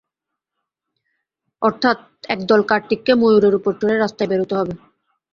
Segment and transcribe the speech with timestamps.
[1.61, 1.97] অর্থাৎ,
[2.29, 4.73] একদল কার্তিককে ময়ূরের উপর চড়ে রাস্তায় বেরোতে হবে।